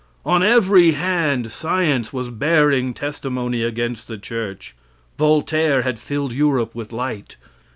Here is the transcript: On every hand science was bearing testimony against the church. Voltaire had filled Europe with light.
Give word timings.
On 0.25 0.41
every 0.41 0.93
hand 0.93 1.51
science 1.51 2.11
was 2.11 2.31
bearing 2.31 2.95
testimony 2.95 3.61
against 3.61 4.07
the 4.07 4.17
church. 4.17 4.75
Voltaire 5.19 5.83
had 5.83 5.99
filled 5.99 6.33
Europe 6.33 6.73
with 6.73 6.91
light. 6.91 7.35